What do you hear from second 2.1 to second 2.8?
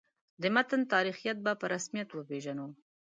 وپېژنو.